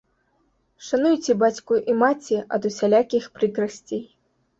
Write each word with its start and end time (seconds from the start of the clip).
Шануйце 0.85 1.35
бацьку 1.43 1.77
і 1.93 1.95
маці 2.03 2.39
ад 2.57 2.61
усялякіх 2.71 3.29
прыкрасцей. 3.37 4.03